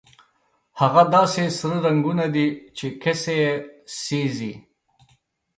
[0.79, 3.37] هغه داسې سره رنګونه دي چې کسي
[4.01, 4.53] سېزي.